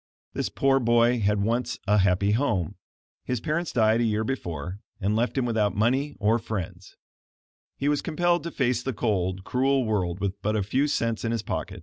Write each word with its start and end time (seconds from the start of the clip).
"]This 0.32 0.48
poor 0.48 0.78
boy 0.78 1.18
had 1.18 1.42
once 1.42 1.76
a 1.88 1.98
happy 1.98 2.30
home. 2.30 2.76
His 3.24 3.40
parents 3.40 3.72
died 3.72 4.00
a 4.00 4.04
year 4.04 4.22
before, 4.22 4.78
and 5.00 5.16
left 5.16 5.36
him 5.36 5.44
without 5.44 5.74
money 5.74 6.14
or 6.20 6.38
friends. 6.38 6.94
He 7.76 7.88
was 7.88 8.00
compelled 8.00 8.44
to 8.44 8.52
face 8.52 8.84
the 8.84 8.92
cold, 8.92 9.42
cruel 9.42 9.84
world 9.84 10.20
with 10.20 10.40
but 10.40 10.54
a 10.54 10.62
few 10.62 10.86
cents 10.86 11.24
in 11.24 11.32
his 11.32 11.42
pocket. 11.42 11.82